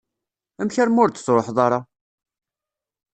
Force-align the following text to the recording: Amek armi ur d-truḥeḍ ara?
Amek 0.59 0.75
armi 0.81 0.99
ur 1.03 1.09
d-truḥeḍ 1.11 1.57
ara? 1.65 1.79